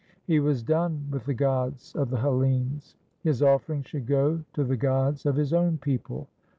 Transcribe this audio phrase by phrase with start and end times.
[0.25, 2.95] He was done with the gods of the Hellenes.
[3.21, 6.27] His offering should go to the gods of his own people.